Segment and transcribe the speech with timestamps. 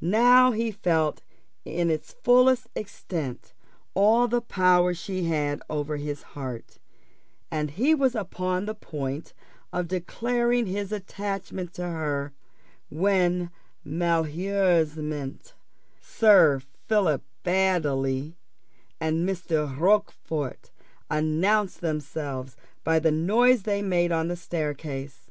[0.00, 1.20] Now he felt
[1.62, 3.52] in its fullest extent
[3.92, 6.78] all the power she had over his heart,
[7.50, 9.34] and he was upon the point
[9.70, 12.32] of declaring his attachment to her,
[12.88, 13.50] when
[13.84, 15.52] malheureusement
[16.00, 18.36] Sir Philip Baddely
[18.98, 19.78] and Mr.
[19.78, 20.70] Rochfort
[21.10, 25.30] announced themselves by the noise they made on the staircase.